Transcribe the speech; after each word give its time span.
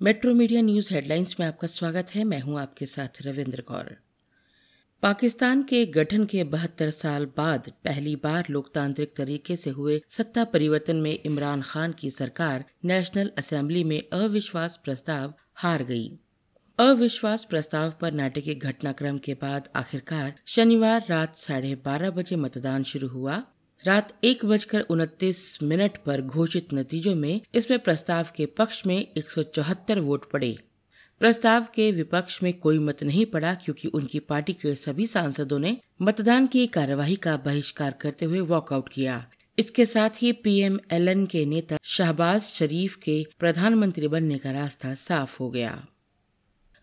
Metro 0.00 0.34
media 0.34 0.60
news 0.62 0.94
headlines 0.94 1.36
में 1.40 1.46
आपका 1.46 1.68
स्वागत 1.68 2.06
है। 2.14 2.24
मैं 2.24 2.40
हूँ 2.40 2.60
आपके 2.60 2.86
साथ 2.86 3.08
रविंद्र 3.22 3.60
कौर। 3.60 3.96
पाकिस्तान 5.02 5.62
के 5.62 5.86
गठन 5.86 6.24
के 6.24 6.44
बहत्तर 6.44 6.90
साल 6.90 7.26
बाद 7.36 7.72
पहली 7.84 8.16
बार 8.16 8.44
लोकतांत्रिक 8.50 9.16
तरीके 9.16 9.56
से 9.56 9.70
हुए 9.70 10.00
सत्ता 10.08 10.44
परिवर्तन 10.44 10.96
में 10.96 11.18
इमरान 11.26 11.62
खान 11.62 11.92
की 11.92 12.10
सरकार 12.10 12.64
नेशनल 12.84 13.30
असेंबली 13.38 13.84
में 13.84 14.02
अविश्वास 14.12 14.80
प्रस्ताव 14.84 15.34
हार 15.54 15.82
गई। 15.82 16.08
अविश्वास 16.78 17.44
प्रस्ताव 17.44 17.92
पर 18.00 18.12
नाटकीय 18.12 18.54
घटनाक्रम 18.54 19.18
के 19.18 19.34
बाद 19.34 19.68
आखिरकार 19.76 20.34
शनिवार 20.46 21.04
रात 21.10 21.36
साढ़े 21.36 21.74
बारह 21.74 22.10
बजे 22.10 22.36
मतदान 22.36 22.82
शुरू 22.82 23.08
हुआ। 23.08 23.42
रात 23.84 24.08
एक 24.24 24.44
बजकर 24.44 24.80
उनतीस 24.80 25.58
मिनट 25.62 25.96
पर 26.06 26.20
घोषित 26.20 26.72
नतीजों 26.74 27.14
में 27.14 27.40
इसमें 27.54 27.78
प्रस्ताव 27.78 28.26
के 28.36 28.46
पक्ष 28.46 28.82
में 28.86 28.96
एक 28.96 29.30
सौ 29.30 29.42
चौहत्तर 29.42 29.98
वोट 29.98 30.30
पड़े। 30.30 30.56
प्रस्ताव 31.20 31.66
के 31.74 31.90
विपक्ष 31.92 32.42
में 32.42 32.52
कोई 32.58 32.78
मत 32.78 33.02
नहीं 33.02 33.26
पड़ा 33.26 33.54
क्योंकि 33.54 33.88
उनकी 33.88 34.18
पार्टी 34.18 34.52
के 34.52 34.74
सभी 34.74 35.06
सांसदों 35.06 35.58
ने 35.58 35.76
मतदान 36.02 36.46
की 36.46 36.66
कार्यवाही 36.66 37.16
का 37.16 37.36
बहिष्कार 37.36 37.94
करते 38.00 38.24
हुए 38.24 38.40
वॉकआउट 38.40 38.88
किया। 38.88 39.24
इसके 39.58 39.86
साथ 39.86 40.22
ही 40.22 40.32
पीएमएलएन 40.32 41.24
के 41.26 41.44
नेता 41.46 41.78
शहबाज 41.84 42.40
शरीफ 42.42 42.96
के 42.96 43.24
प्रधानमंत्री 43.38 44.08
बनने 44.08 44.38
का 44.38 44.50
रास्ता 44.50 44.94
साफ़ 44.94 45.36
हो 45.40 45.50
गया। 45.50 45.86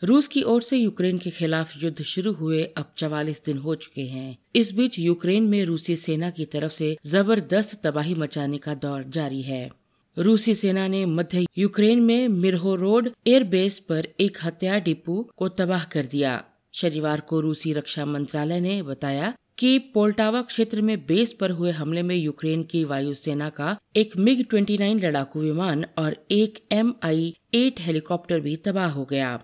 रूस 0.05 0.27
की 0.27 0.41
ओर 0.43 0.61
से 0.61 0.77
यूक्रेन 0.77 1.17
के 1.17 1.29
खिलाफ 1.29 1.71
युद्ध 1.83 2.03
शुरू 2.03 2.31
हुए, 2.31 2.63
अब 2.77 2.91
चवालीस 2.97 3.41
दिन 3.45 3.57
हो 3.57 3.75
चुके 3.75 4.01
हैं। 4.01 4.37
इस 4.55 4.73
बीच 4.73 4.97
यूक्रेन 4.99 5.43
में 5.43 5.63
रूसी 5.65 5.95
सेना 5.95 6.29
की 6.29 6.45
तरफ़ 6.45 6.71
से 6.71 6.97
ज़बरदस्त 7.05 7.79
तबाही 7.83 8.13
मचाने 8.13 8.57
का 8.57 8.73
दौर 8.75 9.03
जारी 9.09 9.41
है। 9.41 9.69
रूसी 10.17 10.55
सेना 10.55 10.87
ने 10.87 11.05
मध्य 11.05 11.45
यूक्रेन 11.57 12.01
में 12.01 12.27
मिरहो 12.27 12.75
रोड 12.75 13.09
एयरबेस 13.27 13.79
पर 13.79 14.07
एक 14.19 14.37
हत्या 14.43 14.77
डिपो 14.79 15.15
को 15.37 15.47
तबाह 15.53 15.83
कर 15.85 16.05
दिया। 16.05 16.43
शनिवार 16.73 17.21
को 17.21 17.39
रूसी 17.39 17.73
रक्षा 17.73 18.05
मंत्रालय 18.05 18.59
ने 18.59 18.81
बताया 18.83 19.33
कि 19.57 19.77
पोल्टावा 19.93 20.41
क्षेत्र 20.41 20.81
में 20.81 20.97
बेस 21.05 21.33
पर 21.33 21.51
हुए 21.51 21.71
हमले 21.71 22.03
में 22.03 22.15
यूक्रेन 22.15 22.63
की 22.63 22.83
वायुसेना 22.83 23.49
का 23.49 23.75
एक 23.95 24.17
मिग 24.17 24.45
29 24.45 25.03
लड़ाकू 25.03 25.39
विमान 25.39 25.85
और 25.97 26.17
एक 26.31 26.63
एम 26.71 26.93
आई 27.03 27.33
एट 27.53 27.79
हेलीकॉप्टर 27.79 28.39
भी 28.39 28.55
तबाह 28.55 28.91
हो 28.91 29.05
गया। 29.05 29.39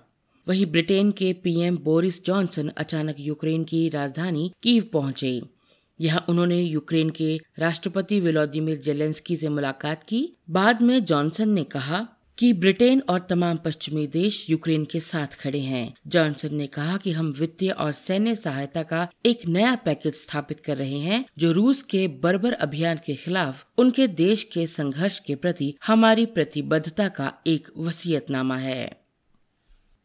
वहीं 0.47 0.65
ब्रिटेन 0.65 1.11
के 1.11 1.33
पीएम 1.33 1.77
बोरिस 1.77 2.25
जॉनसन 2.25 2.67
अचानक 2.67 3.15
यूक्रेन 3.19 3.63
की 3.63 3.89
राजधानी 3.89 4.51
कीव 4.63 4.89
पहुँचे। 4.93 5.41
यहाँ 6.01 6.25
उन्होंने 6.29 6.61
यूक्रेन 6.61 7.09
के 7.09 7.39
राष्ट्रपति 7.59 8.19
विलोदिमिर 8.19 8.77
जेलेंस्की 8.77 9.35
से 9.35 9.49
मुलाकात 9.49 10.03
की। 10.03 10.37
बाद 10.49 10.81
में 10.81 11.03
जॉनसन 11.05 11.49
ने 11.49 11.63
कहा 11.63 12.07
कि 12.37 12.53
ब्रिटेन 12.53 13.01
और 13.09 13.19
तमाम 13.19 13.57
पश्चिमी 13.57 14.07
देश 14.07 14.49
यूक्रेन 14.49 14.85
के 14.85 14.99
साथ 14.99 15.27
खड़े 15.27 15.59
हैं। 15.59 15.93
जॉनसन 16.07 16.55
ने 16.55 16.67
कहा 16.67 16.97
कि 16.97 17.11
हम 17.11 17.33
वित्तीय 17.39 17.69
और 17.69 17.91
सैन्य 17.91 18.35
सहायता 18.35 18.83
का 18.83 19.07
एक 19.25 19.45
नया 19.47 19.75
पैकेज 19.75 20.13
स्थापित 20.13 20.59
कर 20.59 20.77
रहे 20.77 20.99
हैं, 20.99 21.25
जो 21.37 21.51
रूस 21.51 21.81
के 21.81 22.07
बर्बर 22.07 22.53
अभियान 22.53 22.99
के 23.05 23.15
खिलाफ 23.15 23.65
उनके 23.77 24.07
देश 24.07 24.43
के 24.43 24.67
संघर्ष 24.67 25.19
के 25.19 25.35
प्रति 25.35 25.75
हमारी 25.85 26.25
प्रतिबद्धता 26.25 27.07
का 27.07 27.33
एक 27.47 27.67
वसीयतनामा 27.77 28.57
है। 28.57 29.00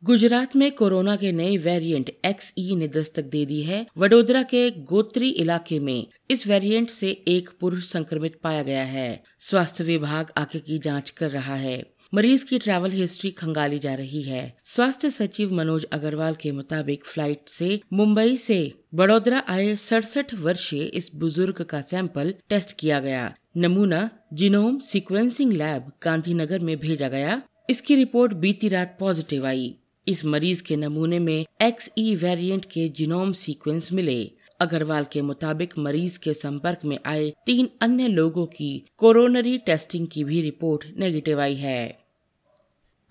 गुजरात 0.03 0.55
में 0.57 0.71
कोरोना 0.73 1.15
के 1.17 1.31
नए 1.33 1.57
वेरिएंट 1.57 2.11
एक्स 2.25 2.53
ई 2.59 2.75
ने 2.77 2.89
दस्तक 2.89 3.25
दे 3.25 3.45
दी 3.47 3.63
है। 3.63 3.87
वडोदरा 3.99 4.43
के 4.43 4.71
गोत्री 4.71 5.29
इलाके 5.29 5.79
में 5.79 6.07
इस 6.31 6.47
वेरिएंट 6.47 6.91
से 6.91 7.11
एक 7.29 7.49
पुरुष 7.61 7.89
संक्रमित 7.89 8.37
पाया 8.43 8.63
गया 8.63 8.83
है। 8.85 9.23
स्वास्थ्य 9.41 9.85
विभाग 9.85 10.31
आगे 10.37 10.59
की 10.59 10.79
जाँच 10.79 11.11
कर 11.11 11.31
रहा 11.31 11.55
है। 11.55 11.83
मरीज़ 12.15 12.45
की 12.45 12.59
ट्रैवल 12.59 12.91
हिस्ट्री 12.91 13.31
खंगाली 13.31 13.79
जा 13.79 13.95
रही 13.95 14.23
है। 14.23 14.43
स्वास्थ्य 14.65 15.11
सचिव 15.11 15.55
मनोज 15.55 15.85
अग्रवाल 15.93 16.35
के 16.35 16.53
मुताबिक 16.53 17.05
फ़्लाइट 17.05 17.49
से 17.49 17.81
मुंबई 17.93 18.37
से 18.37 18.59
बड़ोदरा 18.95 19.43
आए 19.49 19.75
सड़सठ 19.77 20.35
वर्षीय 20.35 20.83
इस 20.83 21.11
बुज़ुर्ग 21.15 21.63
का 21.63 21.81
सैंपल 21.81 22.35
टेस्ट 22.49 22.77
किया 22.79 23.01
गया। 23.01 23.35
नमूना 23.57 24.09
जिनोम 24.33 24.79
सीक्वेंसिंग 24.79 25.53
लैब 25.53 25.91
गांधीनगर 26.03 26.59
में 26.59 26.77
भेजा 26.77 27.09
गया। 27.09 27.43
इसकी 27.71 27.97
रिपोर्ट 27.97 28.33
बीती 28.35 28.69
रात 28.69 28.97
पॉजिटिव 29.01 29.47
आई। 29.47 29.75
इस 30.09 30.25
मरीज़ 30.25 30.63
के 30.63 30.77
नमूने 30.77 31.19
में 31.19 31.47
एक्स 31.63 31.91
ई 31.99 32.15
वेरिएंट 32.15 32.65
के 32.65 32.89
जीनोम 32.89 33.33
सीक्वेंस 33.33 33.93
मिले। 33.93 34.33
अग्रवाल 34.61 35.05
के 35.05 35.23
मुताबिक 35.23 35.79
मरीज़ 35.79 36.19
के 36.19 36.35
संपर्क 36.35 36.85
में 36.85 36.99
आए 37.07 37.33
तीन 37.47 37.69
अन्य 37.81 38.09
लोगों 38.09 38.47
की 38.47 38.87
कोरोनरी 38.97 39.59
टेस्टिंग 39.59 40.07
की 40.09 40.25
भी 40.25 40.41
रिपोर्ट 40.41 40.85
नेगेटिव 40.99 41.41
आई 41.41 41.55
है। 41.55 41.99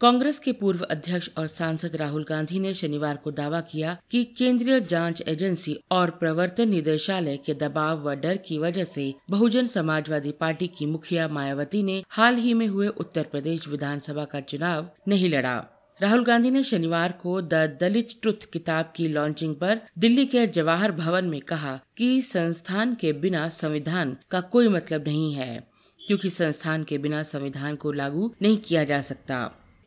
कांग्रेस 0.02 0.40
के 0.40 0.52
पूर्व 0.52 0.80
अध्यक्ष 0.84 1.30
और 1.38 1.48
सांसद 1.48 1.96
राहुल 1.96 2.26
गांधी 2.30 2.60
ने 2.60 2.74
शनिवार 2.74 3.18
को 3.18 3.32
दावा 3.32 3.62
किया 3.62 3.98
कि 4.12 4.24
केंद्रीय 4.24 4.82
जाँच 4.82 5.22
एजेंसी 5.28 5.78
और 5.92 6.10
प्रवर्तन 6.10 6.70
निदेशालय 6.70 7.38
के 7.38 7.54
दबाव 7.54 8.10
व 8.10 8.16
डर 8.16 8.38
की 8.38 8.58
वजह 8.58 8.84
से 8.84 9.14
बहुजन 9.30 9.66
समाजवादी 9.66 10.32
पार्टी 10.32 10.68
की 10.68 10.86
मुखिया 10.86 11.28
मायावती 11.28 11.84
ने 11.84 12.04
हाल 12.10 12.36
ही 12.36 12.54
में 12.54 12.68
हुए 12.68 12.88
उत्तर 12.88 13.24
प्रदेश 13.24 13.68
विधानसभा 13.68 14.26
का 14.26 14.40
चुनाव 14.40 14.90
नहीं 15.08 15.30
लड़ा। 15.30 15.66
राहुल 16.00 16.24
गांधी 16.26 16.50
ने 16.52 16.64
शनिवार 16.64 17.12
को 17.12 17.42
द 17.42 17.54
दलित 17.82 18.10
ट्रुथ 18.22 18.46
किताब 18.54 18.92
की 18.96 19.08
लॉन्चिंग 19.08 19.56
पर 19.56 19.82
दिल्ली 19.98 20.26
के 20.26 20.48
जवाहर 20.48 20.92
भवन 20.92 21.26
में 21.26 21.40
कहा 21.42 21.80
कि 21.98 22.22
संस्थान 22.22 22.96
के 22.96 23.14
बिना 23.14 23.48
संविधान 23.50 24.16
का 24.32 24.42
कोई 24.42 24.68
मतलब 24.68 25.08
नहीं 25.08 25.34
है, 25.34 25.68
क्योंकि 26.02 26.30
संस्थान 26.30 26.84
के 26.84 26.98
बिना 26.98 27.24
संविधान 27.24 27.76
को 27.76 27.92
लागू 27.92 28.34
नहीं 28.42 28.58
किया 28.58 28.84
जा 28.84 29.02
सकता। 29.02 29.40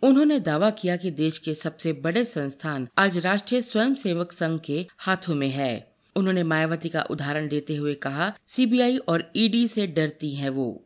उन्होंने 0.03 0.41
दावा 0.41 0.71
किया 0.71 0.97
कि 0.97 1.11
देश 1.11 1.39
के 1.39 1.55
सबसे 1.55 1.93
बड़े 1.93 2.25
संस्थान 2.25 2.89
आज 2.99 3.19
राष्ट्रीय 3.19 3.63
स्वयंसेवक 3.63 4.33
संघ 4.33 4.61
के 4.61 4.87
हाथों 4.99 5.35
में 5.35 5.49
है। 5.49 5.95
उन्होंने 6.17 6.43
मायावती 6.43 6.89
का 6.89 7.03
उदाहरण 7.03 7.49
देते 7.49 7.77
हुए 7.77 7.95
कहा, 7.95 8.33
सीबीआई 8.47 8.97
और 8.99 9.31
ईडी 9.37 9.67
से 9.69 9.87
डरती 9.87 10.35
है 10.35 10.49
वो। 10.49 10.85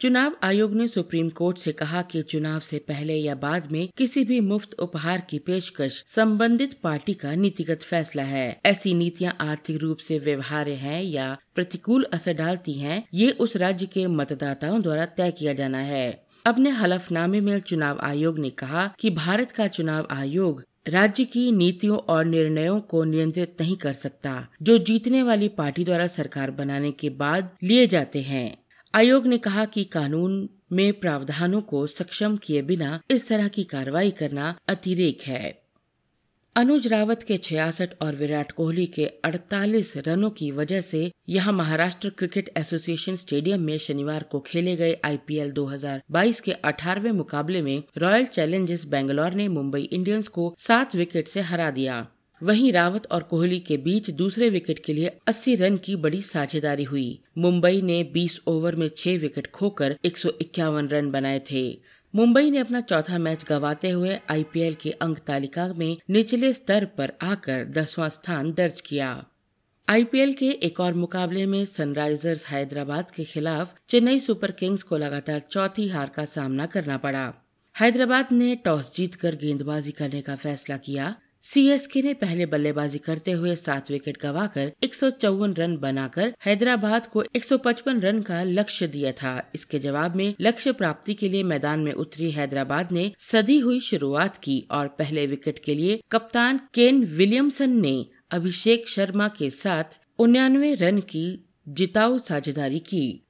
चुनाव 0.00 0.32
आयोग 0.42 0.74
ने 0.74 0.88
सुप्रीम 0.88 1.28
कोर्ट 1.28 1.58
से 1.58 1.72
कहा 1.72 2.02
कि 2.02 2.22
चुनाव 2.22 2.58
से 2.58 2.78
पहले 2.78 3.14
या 3.14 3.34
बाद 3.34 3.70
में 3.72 3.88
किसी 3.96 4.24
भी 4.24 4.40
मुफ़्त 4.40 4.72
उपहार 4.72 5.20
की 5.30 5.38
पेशकश 5.38 6.04
संबंधित 6.06 6.72
पार्टी 6.82 7.14
का 7.14 7.34
नीतिगत 7.34 7.82
फैसला 7.82 8.22
है। 8.22 8.60
ऐसी 8.66 8.94
नीतियाँ 8.94 9.36
आर्थिक 9.40 9.76
रूप 9.76 9.98
से 9.98 10.18
व्यवहार्य 10.18 10.72
हैं 10.72 11.02
या 11.02 11.36
प्रतिकूल 11.54 12.06
असर 12.12 12.32
डालती 12.32 12.72
हैं, 12.72 13.04
ये 13.14 13.30
उस 13.30 13.56
राज्य 13.56 13.86
के 13.86 14.06
मतदाताओं 14.06 14.82
द्वारा 14.82 15.06
तय 15.06 15.30
किया 15.30 15.52
जाना 15.52 15.78
है। 15.78 16.24
अपने 16.46 16.70
हलफनामे 16.70 17.40
में 17.40 17.60
चुनाव 17.60 17.98
आयोग 18.02 18.38
ने 18.38 18.50
कहा 18.50 18.90
कि 19.00 19.10
भारत 19.10 19.50
का 19.50 19.66
चुनाव 19.66 20.08
आयोग 20.10 20.64
राज्य 20.88 21.24
की 21.24 21.52
नीतियों 21.52 21.98
और 21.98 22.24
निर्णयों 22.24 22.80
को 22.80 23.04
नियंत्रित 23.04 23.56
नहीं 23.60 23.76
कर 23.76 23.92
सकता, 23.92 24.48
जो 24.62 24.78
जीतने 24.78 25.22
वाली 25.22 25.48
पार्टी 25.48 25.84
द्वारा 25.84 26.06
सरकार 26.06 26.50
बनाने 26.50 26.92
के 26.92 27.10
बाद 27.10 27.50
लिए 27.62 27.86
जाते 27.86 28.22
हैं। 28.22 28.59
आयोग 28.94 29.26
ने 29.26 29.38
कहा 29.38 29.64
कि 29.64 29.84
कानून 29.84 30.48
में 30.72 30.92
प्रावधानों 30.92 31.60
को 31.60 31.86
सक्षम 31.86 32.36
किए 32.36 32.62
बिना 32.62 33.00
इस 33.10 33.28
तरह 33.28 33.48
की 33.48 33.64
कार्रवाई 33.64 34.10
करना 34.10 34.58
अतिरेक 34.68 35.22
है। 35.22 35.62
अनुज 36.56 36.86
रावत 36.86 37.22
के 37.22 37.38
66 37.38 37.88
और 38.02 38.16
विराट 38.16 38.52
कोहली 38.52 38.86
के 38.86 39.10
48 39.24 39.96
रनों 39.96 40.30
की 40.30 40.50
वजह 40.50 40.80
से 40.80 41.12
यहाँ 41.28 41.52
महाराष्ट्र 41.52 42.10
क्रिकेट 42.10 42.50
एसोसिएशन 42.56 43.16
स्टेडियम 43.16 43.60
में 43.60 43.78
शनिवार 43.78 44.22
को 44.22 44.40
खेले 44.40 44.76
गए 44.76 45.00
आईपीएल 45.04 45.52
2022 45.52 46.40
के 46.40 46.52
18वें 46.52 47.12
मुकाबले 47.12 47.62
में 47.62 47.82
रॉयल 47.98 48.26
चैलेंजर्स 48.26 48.86
बेंगलोर 48.86 49.32
ने 49.32 49.48
मुंबई 49.48 49.82
इंडियंस 49.82 50.28
को 50.28 50.54
सात 50.58 50.96
विकेट 50.96 51.28
से 51.28 51.40
हरा 51.40 51.70
दिया। 51.70 52.06
वहीं 52.42 52.72
रावत 52.72 53.06
और 53.06 53.22
कोहली 53.22 53.60
के 53.60 53.76
बीच 53.76 54.10
दूसरे 54.10 54.48
विकेट 54.48 54.78
के 54.78 54.92
लिए 54.92 55.18
80 55.28 55.54
रन 55.54 55.76
की 55.76 55.96
बड़ी 55.96 56.22
साझेदारी 56.22 56.84
हुई। 56.84 57.20
मुंबई 57.38 57.82
ने 57.82 58.04
20 58.04 58.40
ओवर 58.46 58.76
में 58.76 58.88
6 58.96 59.18
विकेट 59.18 59.50
खोकर 59.50 59.96
एक 60.04 60.18
सौ 60.18 60.30
इक्यावन 60.40 60.88
रन 60.88 61.10
बनाए 61.10 61.42
थे। 61.50 61.80
मुंबई 62.14 62.50
ने 62.50 62.58
अपना 62.58 62.80
चौथा 62.80 63.18
मैच 63.18 63.44
गवाते 63.48 63.90
हुए 63.90 64.18
आईपीएल 64.30 64.74
के 64.74 64.90
अंक 64.90 65.18
तालिका 65.18 65.72
में 65.74 65.96
निचले 66.10 66.52
स्तर 66.52 66.84
पर 66.84 67.12
आकर 67.22 67.64
दसवां 67.64 68.08
स्थान 68.08 68.52
दर्ज 68.52 68.80
किया। 68.80 69.24
आईपीएल 69.88 70.32
के 70.32 70.50
एक 70.50 70.80
और 70.80 70.94
मुकाबले 70.94 71.46
में 71.46 71.64
सनराइजर्स 71.64 72.46
हैदराबाद 72.46 73.10
के 73.10 73.24
खिलाफ 73.24 73.74
चेन्नई 73.88 74.20
सुपर 74.20 74.50
किंग्स 74.50 74.82
को 74.82 74.96
लगातार 74.96 75.42
चौथी 75.50 75.88
हार 75.88 76.08
का 76.08 76.24
सामना 76.24 76.66
करना 76.66 76.96
पड़ा। 76.96 77.32
हैदराबाद 77.80 78.28
ने 78.32 78.54
टॉस 78.56 78.94
जीतकर 78.96 79.34
गेंदबाजी 79.34 79.90
करने 79.90 80.20
का 80.20 80.36
फैसला 80.36 80.76
किया। 80.76 81.14
सीएसके 81.42 82.02
ने 82.02 82.14
पहले 82.14 82.46
बल्लेबाजी 82.46 82.98
करते 82.98 83.32
हुए 83.32 83.56
सात 83.56 83.90
विकेट 83.90 84.18
गवाकर 84.22 84.72
एक 84.82 84.94
रन 85.58 85.76
बनाकर 85.76 86.34
हैदराबाद 86.44 87.06
को 87.06 87.24
155 87.36 88.00
रन 88.00 88.22
का 88.22 88.42
लक्ष्य 88.42 88.86
दिया 88.86 89.12
था। 89.12 89.50
इसके 89.54 89.78
जवाब 89.78 90.16
में 90.16 90.34
लक्ष्य 90.40 90.72
प्राप्ति 90.72 91.14
के 91.14 91.28
लिए 91.28 91.42
मैदान 91.42 91.80
में 91.80 91.92
उतरी 91.92 92.30
हैदराबाद 92.30 92.92
ने 92.92 93.12
सदी 93.18 93.58
हुई 93.58 93.80
शुरुआत 93.80 94.36
की 94.36 94.68
और 94.70 94.88
पहले 94.88 95.26
विकेट 95.26 95.58
के 95.58 95.74
लिए 95.74 96.00
कप्तान 96.12 96.60
केन 96.74 97.04
विलियमसन 97.04 97.70
ने 97.70 98.06
अभिषेक 98.30 98.88
शर्मा 98.88 99.28
के 99.28 99.50
साथ 99.50 99.98
उन्यानवे 100.18 100.74
रन 100.74 101.00
की 101.00 101.48
जिताऊ 101.68 102.18
साझेदारी 102.18 102.78
की। 102.78 103.26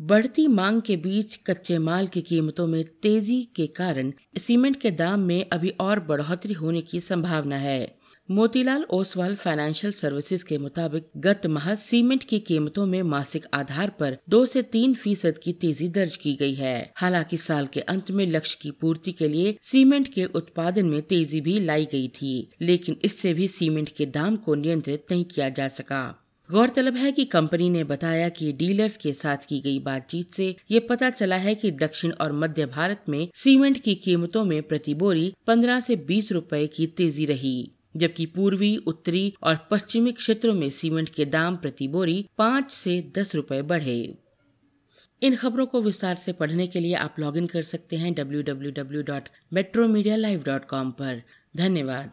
बढ़ती 0.00 0.46
मांग 0.46 0.80
के 0.82 0.96
बीच 0.96 1.34
कच्चे 1.46 1.78
माल 1.78 2.06
की 2.06 2.20
कीमतों 2.22 2.66
में 2.66 2.84
तेज़ी 3.02 3.42
के 3.56 3.66
कारण 3.66 4.12
सीमेंट 4.38 4.80
के 4.80 4.90
दाम 4.90 5.20
में 5.20 5.48
अभी 5.52 5.68
और 5.80 6.00
बढ़ोतरी 6.00 6.52
होने 6.52 6.80
की 6.80 7.00
संभावना 7.00 7.56
है। 7.56 7.96
मोतीलाल 8.30 8.84
ओसवाल 8.90 9.34
फाइनेंशियल 9.34 9.92
सर्विसेज़ 9.92 10.44
के 10.44 10.58
मुताबिक 10.58 11.06
गत 11.16 11.46
माह 11.46 11.74
सीमेंट 11.74 12.24
की 12.24 12.38
कीमतों 12.38 12.86
में 12.86 13.02
मासिक 13.02 13.46
आधार 13.54 13.90
पर 13.90 14.18
दो 14.28 14.44
से 14.46 14.62
तीन 14.62 14.94
फ़ीसद 14.94 15.38
की 15.38 15.52
तेज़ी 15.52 15.88
दर्ज 15.88 16.16
की 16.16 16.34
गई 16.34 16.54
है। 16.54 16.92
हालाँकि 16.96 17.36
साल 17.36 17.66
के 17.66 17.80
अंत 17.80 18.10
में 18.10 18.26
लक्ष्य 18.26 18.58
की 18.62 18.70
पूर्ति 18.70 19.12
के 19.12 19.28
लिए 19.28 19.56
सीमेंट 19.62 20.12
के 20.14 20.24
उत्पादन 20.24 20.86
में 20.86 21.00
तेज़ी 21.02 21.40
भी 21.40 21.58
लाई 21.60 21.84
गई 21.84 22.08
थी, 22.08 22.50
लेकिन 22.62 22.96
इससे 23.04 23.34
भी 23.34 23.48
सीमेंट 23.48 23.88
के 23.88 24.06
दाम 24.06 24.36
को 24.36 24.54
नियंत्रित 24.54 25.06
नहीं 25.10 25.24
किया 25.24 25.48
जा 25.48 25.68
सका। 25.68 26.25
गौरतलब 26.50 26.96
है 26.96 27.12
कि 27.12 27.24
कंपनी 27.24 27.70
ने 27.70 27.84
बताया 27.84 28.28
कि 28.28 28.52
डीलर्स 28.52 28.96
के 28.96 29.12
साथ 29.12 29.36
की 29.48 29.60
गई 29.60 29.78
बातचीत 29.78 30.32
से 30.32 30.56
ये 30.70 30.80
पता 30.80 31.10
चला 31.10 31.36
है 31.36 31.54
कि 31.54 31.70
दक्षिण 31.70 32.12
और 32.12 32.32
मध्य 32.32 32.66
भारत 32.66 33.04
में 33.08 33.28
सीमेंट 33.34 33.82
की 33.82 33.94
कीमतों 33.94 34.44
में 34.44 34.62
प्रति 34.62 34.94
बोरी 34.94 35.34
15 35.46 35.80
से 35.80 35.96
20 35.96 36.32
रुपए 36.32 36.66
की 36.66 36.86
तेज़ी 36.86 37.24
रही, 37.24 37.70
जबकि 37.96 38.26
पूर्वी, 38.26 38.76
उत्तरी 38.76 39.34
और 39.42 39.68
पश्चिमी 39.70 40.12
क्षेत्रों 40.12 40.54
में 40.54 40.70
सीमेंट 40.70 41.08
के 41.08 41.24
दाम 41.24 41.56
प्रति 41.56 41.88
बोरी 41.88 42.26
पाँच 42.38 42.70
से 42.70 43.12
दस 43.18 43.34
रुपए 43.34 43.62
बढ़े। 43.62 44.18
इन 45.22 45.36
खबरों 45.36 45.66
को 45.66 45.82
विस्तार 45.82 46.16
से 46.16 46.32
पढ़ने 46.32 46.66
के 46.66 46.80
लिए 46.80 46.94
आप 46.94 47.14
लॉगिन 47.18 47.46
कर 47.46 47.62
सकते 47.62 47.96
हैं 47.96 48.14
www.metromedialive.com 48.14 50.64
पर। 50.74 51.22
धन्यवाद। 51.56 52.10